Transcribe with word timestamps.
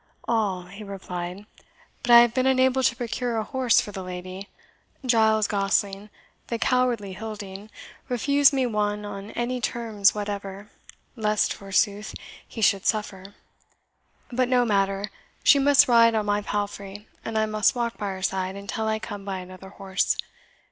"All," 0.27 0.63
he 0.63 0.83
replied; 0.83 1.45
"but 2.01 2.09
I 2.09 2.21
have 2.21 2.33
been 2.33 2.47
unable 2.47 2.81
to 2.81 2.95
procure 2.95 3.37
a 3.37 3.43
horse 3.43 3.79
for 3.79 3.91
the 3.91 4.01
lady. 4.01 4.49
Giles 5.05 5.45
Gosling, 5.47 6.09
the 6.47 6.57
cowardly 6.57 7.13
hilding, 7.13 7.69
refused 8.09 8.51
me 8.51 8.65
one 8.65 9.05
on 9.05 9.29
any 9.33 9.61
terms 9.61 10.15
whatever, 10.15 10.71
lest, 11.15 11.53
forsooth, 11.53 12.15
he 12.47 12.61
should 12.63 12.87
suffer. 12.87 13.35
But 14.31 14.47
no 14.49 14.65
matter; 14.65 15.11
she 15.43 15.59
must 15.59 15.87
ride 15.87 16.15
on 16.15 16.25
my 16.25 16.41
palfrey, 16.41 17.07
and 17.23 17.37
I 17.37 17.45
must 17.45 17.75
walk 17.75 17.99
by 17.99 18.07
her 18.09 18.23
side 18.23 18.55
until 18.55 18.87
I 18.87 18.97
come 18.97 19.23
by 19.23 19.37
another 19.37 19.69
horse. 19.69 20.17